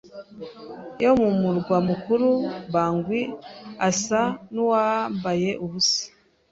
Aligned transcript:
yo 1.03 1.11
mu 1.19 1.29
murwa 1.39 1.77
mukuru 1.89 2.29
Bangui 2.73 3.21
asa 3.89 4.21
nuwambaye 4.53 5.49
ubusa 5.63 6.01